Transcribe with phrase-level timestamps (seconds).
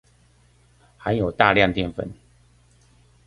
[0.97, 2.09] 含有大量澱粉